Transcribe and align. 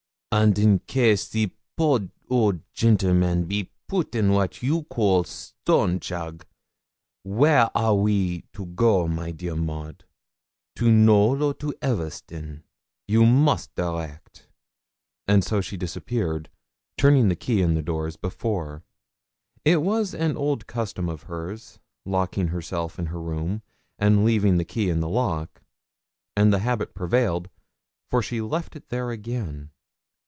'And 0.33 0.57
in 0.57 0.79
case 0.79 1.27
the 1.27 1.51
poor 1.75 2.07
old 2.29 2.61
gentleman 2.73 3.43
be 3.49 3.69
poot 3.89 4.15
in 4.15 4.31
what 4.31 4.63
you 4.63 4.83
call 4.83 5.25
stone 5.25 5.99
jug, 5.99 6.45
where 7.23 7.69
are 7.75 7.95
we 7.95 8.43
to 8.53 8.65
go 8.67 9.09
my 9.09 9.31
dear 9.31 9.57
Maud 9.57 10.05
to 10.77 10.89
Knowl 10.89 11.43
or 11.43 11.53
to 11.55 11.73
Elverston? 11.81 12.63
You 13.09 13.25
must 13.25 13.75
direct.' 13.75 14.47
And 15.27 15.43
so 15.43 15.59
she 15.59 15.75
disappeared, 15.75 16.49
turning 16.97 17.27
the 17.27 17.35
key 17.35 17.61
in 17.61 17.73
the 17.73 17.83
door 17.83 18.07
as 18.07 18.15
before. 18.15 18.83
It 19.65 19.81
was 19.81 20.13
an 20.15 20.37
old 20.37 20.65
custom 20.65 21.09
of 21.09 21.23
hers, 21.23 21.79
locking 22.05 22.47
herself 22.47 22.97
in 22.97 23.07
her 23.07 23.19
room, 23.19 23.63
and 23.99 24.23
leaving 24.23 24.55
the 24.55 24.63
key 24.63 24.89
in 24.89 25.01
the 25.01 25.09
lock; 25.09 25.61
and 26.37 26.53
the 26.53 26.59
habit 26.59 26.93
prevailed, 26.93 27.49
for 28.09 28.23
she 28.23 28.39
left 28.39 28.77
it 28.77 28.87
there 28.87 29.11
again. 29.11 29.71